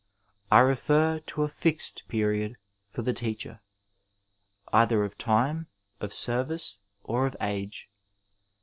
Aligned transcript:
I 0.51 0.61
refer 0.61 1.19
to 1.19 1.43
a 1.43 1.47
fixed 1.47 2.07
period 2.07 2.57
for 2.89 3.03
the 3.03 3.13
teacher, 3.13 3.61
either 4.73 5.03
of 5.03 5.15
time 5.15 5.67
of 5.99 6.11
ser 6.11 6.43
vice 6.43 6.79
or 7.03 7.27
of 7.27 7.35
age. 7.39 7.87